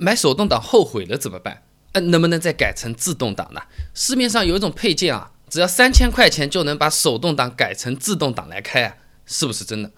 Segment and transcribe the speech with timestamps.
[0.00, 1.62] 买手动挡后悔了怎么办？
[1.92, 3.60] 呃，能不能再改成自动挡呢？
[3.92, 9.90] 市面上有一种配件啊，只要三千块钱就能把手动挡改成自动挡来开啊，是不是真的？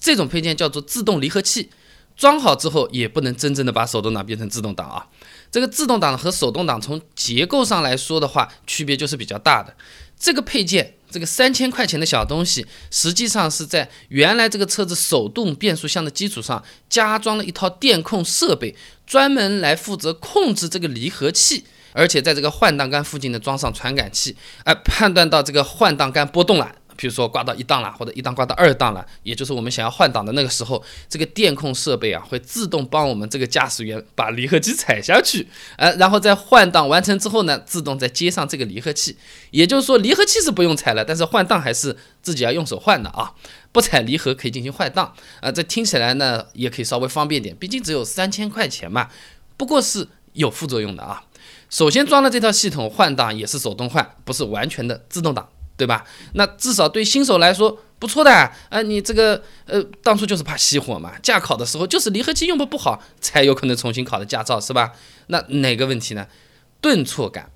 [0.00, 1.70] 这种配件叫做自动离合器，
[2.16, 5.08] 装好之后也不能真正的把手动挡变成自动挡啊。
[5.50, 9.74] 这个自动挡和手动挡从结构上来说的话，区别就是比较大的。
[10.18, 18.74] 这个配件，这个三千块钱的小东西，实际上是在原来这个车子手动变速箱的基础上，加装了一套电控设备，
[19.06, 26.74] 专门来负责控制这个离合器，而且在这个换挡杆附近的装上传感器，哎，判断到这个换挡杆波动了。
[26.96, 35.46] 比如说挂到一档了，或者一档挂到二档了，也就是我们想要换挡的那个时候，这个电控设备啊会自动帮我们这个驾驶员把离合器踩下去，
[35.76, 39.16] 呃，然后在换挡完成之后呢，自动再接上这个离合器。
[39.50, 43.32] 也就是说，离合器是不用踩了，但是换挡还是自己要用手换的啊，
[43.72, 45.52] 不踩离合可以进行换挡啊。
[45.52, 49.08] 这听起来呢也可以稍微方便点，毕竟只有三千块钱嘛。
[49.56, 51.22] 不过是有副作用的啊。
[51.68, 55.48] 首先装了这套系统换挡也是手动换，不是完全的自动挡。
[55.76, 56.04] 对吧？
[56.34, 58.30] 那至少对新手来说不错的
[58.68, 58.82] 啊！
[58.82, 64.92] 你这个呃，当初就是怕熄火嘛，驾考的时候就是离合器用的不好，才有可能重新考的驾照，是吧？
[65.28, 66.26] 那哪个问题呢？
[66.80, 67.50] 顿挫感。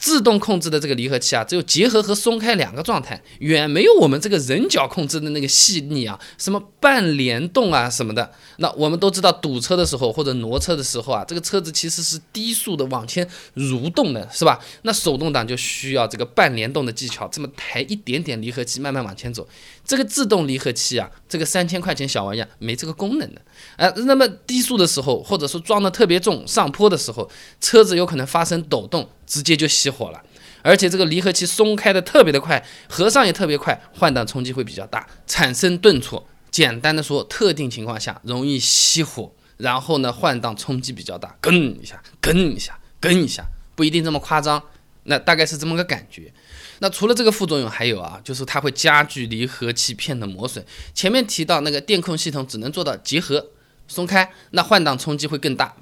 [0.00, 8.32] 自动控制的这个离合器啊，只有结合和松开两个状态，远没有我们这个人脚控制的那个细腻啊，什么半联动啊什么的。
[8.56, 14.58] 那我们都知道，堵车的时候或者挪车的时候啊，这个车子其实是低速的往前蠕动的，是吧？
[14.82, 19.46] 那手动挡就需要这个半联动的技巧，这么抬一点点离合器，慢慢往前走。
[19.84, 23.42] 这个自动离合器啊，这个三千块钱小玩意儿没这个功能的。
[23.76, 27.28] 呃，那么低速的时候，或者说装的特别重，上坡的时候，
[27.60, 30.22] 车子有可能发生抖动，直接就熄火了。
[30.62, 36.28] 而且这个离合器松开的特别的快，合上也特别快，换挡冲击会比较大，产生顿挫。
[36.50, 44.62] 简单的说，特定情况下容易熄火，然后呢换挡冲击比较大，跟一下，跟一下，跟一下，不一定这么夸张，
[45.04, 46.32] 那大概是这么个感觉。
[46.80, 50.64] 那除了这个副作用，还有啊，就是它会加剧离合器片的磨损。
[50.92, 53.50] 前面提到那个电控系统只能做到结合。
[53.86, 55.74] 松开，那换挡冲击会更大，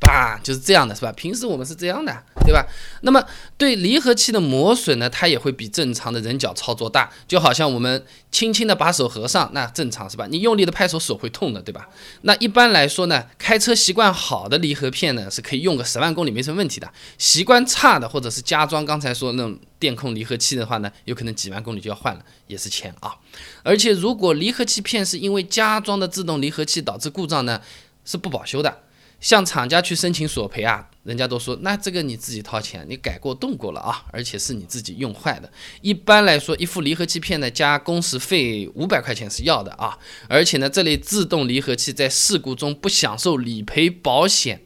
[0.00, 1.12] 吧，就是这样的，是吧？
[1.12, 2.66] 平时我们是这样的，对吧？
[3.02, 3.22] 那么
[3.58, 8.02] 对离合器的磨损呢，它也会比正常的人脚操作大，就好像我们
[8.32, 10.26] 轻轻的把手合上，那正常是吧？
[10.28, 11.88] 你用力的拍手，手会痛的，对吧？
[12.22, 16.88] 那一般来说呢，开车习惯好的离合片呢，是可以用个十万公里没什么问题的；
[17.18, 23.14] 习惯差的，或者是加装刚才说那种电控离合器的话呢，有可能几万公里就要换了，也是钱啊。
[23.62, 27.60] 而且，如果离合器片是因为加装的自动离合器导致故障呢，
[28.04, 28.78] 是不保修的。
[29.20, 35.52] 向厂家去申请索赔啊，人家都说那这个你自己掏钱，你改过动过了啊，而且是你自己用坏的。
[35.82, 39.98] 一般来说，一副离合器片呢加工时费五百块钱是要的啊。
[40.28, 44.62] 而且呢，这类自动离合器在事故中不享受理赔保险。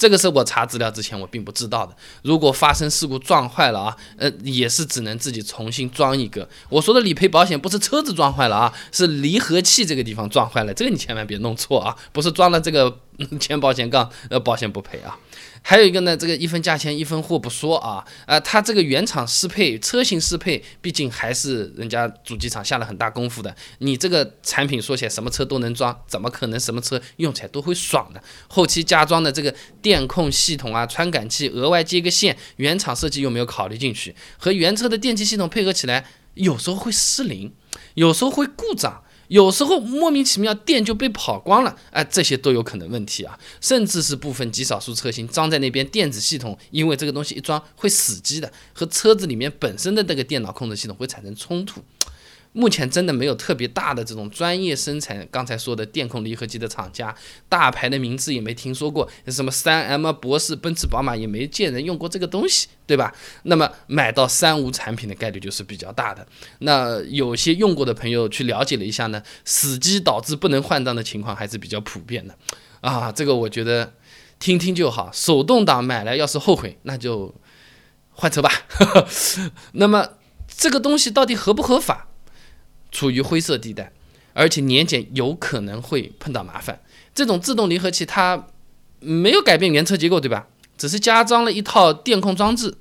[0.00, 1.94] 这个是我查资料之前我并不知道的。
[2.22, 6.48] 如果发生事故撞坏了啊，呃，也是只能自己重新装一个。
[6.70, 12.98] 我说的理赔保险不是车子撞坏了啊，是离合器这个地方撞坏了，这个你千万别弄错啊，不是装了这个
[13.38, 15.18] 前保险杠，呃，保险不赔啊。
[15.62, 23.54] 还有一个呢，这个一分价钱一分货不说啊，啊，它这个原厂适配车型适配，毕竟还是人家主机厂下了很大功夫的。
[23.78, 28.20] 你这个产品说起来什么车都能装，怎么可能什么车用起来都会爽呢？
[28.48, 37.52] 后期加装的这个电控系统啊，传感器额外接个线，原厂设计又没有考虑进去，和原车的电气系统配合起来，有时候会失灵，
[37.94, 39.02] 有时候会故障。
[39.30, 51.80] 有时候莫名其妙电就被跑光了，哎，这些都有可能问题啊，甚至是部分极少数车型装在那边电子系统，因为这个东西一装会死机的，和车子里面本身的那个电脑控制系统会产生冲突。
[52.52, 57.14] 目前真的没有特别大的这种专业生产刚才说的电控离合器的厂家，
[57.48, 63.14] 大牌的名字也没听说过，什么三 M、博士、奔驰、宝马也没见人用过这个东西，对吧？
[63.44, 66.26] 那么买到三无产品的概率就是比较大的。
[66.58, 72.36] 那有些用过的朋友去了解了一下呢，死机导致不能换挡的情况还是比较普遍的。
[72.80, 73.94] 啊，这个我觉得
[74.40, 75.08] 听听就好。
[75.12, 77.32] 手动挡买来要是后悔，那就
[78.10, 78.50] 换车吧。
[79.74, 80.08] 那么
[80.48, 82.08] 这个东西到底合不合法？
[82.90, 83.92] 处于灰色地带，
[84.32, 86.80] 而且年检有可能会碰到麻烦。
[87.14, 88.46] 这种自动离合器它
[89.00, 90.46] 没有改变原车结构，对吧？
[90.76, 92.74] 只是加装了一套电控装置，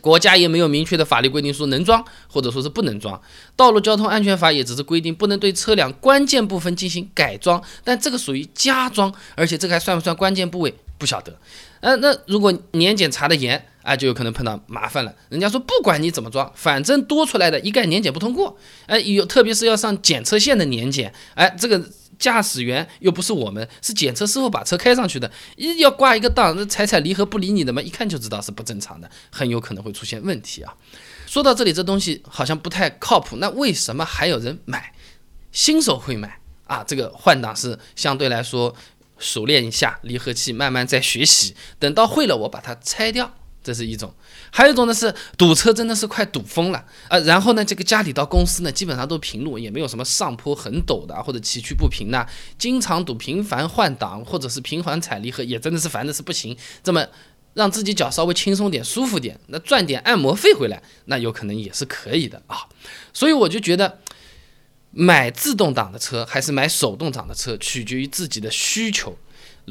[0.00, 3.20] 国家也没有明确的法律规定说能装或者说是不能装。
[3.54, 10.74] 道路交通安全法也只是规定不能对车辆关键部分进行改装，但这个属于加装，而且这个还算不算关键部位？
[10.98, 11.38] 不晓得。
[11.80, 13.66] 呃，那如果年检查的严？
[13.82, 15.14] 哎，就有可能碰到麻烦了。
[15.28, 18.56] 人家说不管你怎么装，反正多出来的一概年检不通过。
[18.86, 21.82] 哎，有特别是要上检测线的年检，哎，这个
[22.18, 30.74] 驾驶员又不是我们，是检测师傅把车开上去的，一要挂一个档，那踩踩离合不理你的嘛，一看就知道是不正常的，很有可能会出现问题啊。
[31.26, 34.92] 说到这里，这东西好像不太靠谱，那为什么还有人买？
[35.52, 38.74] 新手会买啊，这个换挡是相对来说
[39.18, 43.34] 熟练一下，离合器慢慢再学习，等到会了，我把它拆掉。
[43.62, 44.12] 这是一种，
[44.50, 47.18] 还有一种呢是堵车，真的是快堵疯了啊！
[47.20, 52.26] 然后呢，这个家里到公司呢，基本上都平路，也没有什么上坡很陡的或者崎岖不平的，
[52.56, 56.56] 经常堵，频繁换挡或者是频繁踩离合，也真的是烦的是不行。
[56.82, 57.06] 这么
[57.52, 62.66] 让自己脚稍微轻松点、舒服点，那赚点按摩费回来，那有可能也是可以的啊。
[63.12, 63.98] 所以我就觉得，
[64.90, 69.18] 买自动挡的车还是买手动挡的车，取决于自己的需求。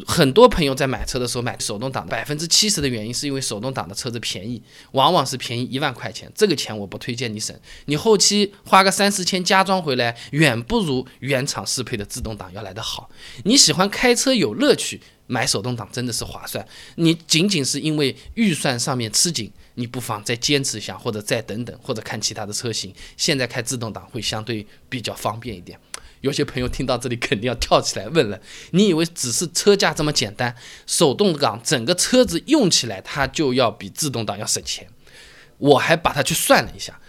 [0.05, 4.61] 很多朋友在买车的时候买手动挡，百分之七十的原因是因为手动挡的车子便宜，
[4.91, 6.31] 往往是便宜一万块钱。
[6.35, 7.55] 这个钱我不推荐你省，
[7.85, 13.09] 你后期花个三四千加装回来，远不如原厂适配的自动挡要来得好。
[13.43, 16.65] 你喜欢开车有乐趣，买手动挡真的是划算。
[16.95, 22.93] 你仅仅是因为预算上面吃紧，你不妨再坚持一下，或者再等等，或者看其他的车型。
[23.17, 25.79] 现在开自动挡会相对比较方便一点。
[26.21, 28.39] 有些朋友听到这里肯定要跳起来问了：
[28.71, 30.55] 你以为只是车价这么简单？
[30.85, 34.87] 手动挡整个车子用起来它就要比自动挡要省钱？
[35.57, 36.99] 我还把它去算了一下，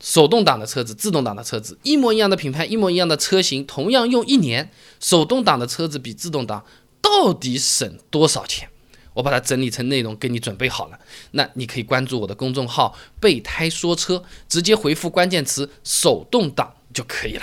[0.00, 6.64] 手动挡的车子、自动挡的车子一模一样的品牌、一模一样的车型，同样用一年，手动挡的车子比自动挡
[7.00, 8.68] 到底省多少钱？
[9.14, 10.98] 我把它整理成内容给你准备好了，
[11.32, 17.42] 那你可以关注我的公众号“备胎说车”，直接回复关键词“手动挡”就可以了。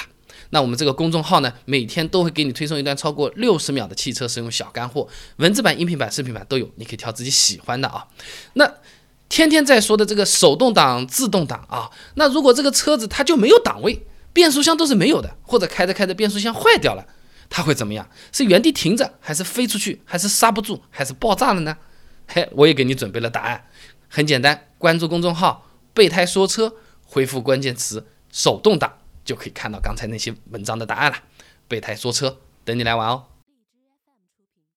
[0.51, 5.07] 那我们这个公众号呢，每天都会给你推送一段超过六十秒的汽车使用小干货，
[5.38, 8.07] 文字版、音频版、视频版都有，你可以挑自己喜欢的啊。
[8.53, 8.71] 那
[9.27, 17.06] 天天在说的这个手动挡、自动挡啊，那如果这个车子它就没有档位，变速箱都是没有的，或者开着开着变速箱坏掉了，
[17.50, 18.07] 它会怎么样？
[18.31, 21.77] 是原地停着，还是飞出去，还是刹不住，还是爆炸了呢？
[22.27, 23.65] 嘿，我也给你准备了答案，
[24.07, 26.74] 很简单，关注公众号“备胎说车”，
[27.06, 28.97] 回复关键词“手动挡”。
[29.25, 31.18] 就可以看到刚才那些文章的答案了。
[31.68, 33.25] 备胎说车，等你来玩哦。